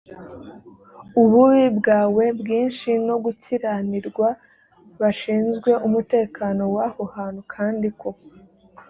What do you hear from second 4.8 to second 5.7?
bashinzwe